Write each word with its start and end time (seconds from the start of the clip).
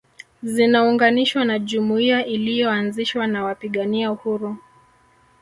Zinaunganishwa 0.43 1.45
na 1.45 1.59
jumuiya 1.59 2.25
iliyoanzishwa 2.25 3.27
na 3.27 3.43
wapigania 3.43 4.11
uhuru 4.11 4.57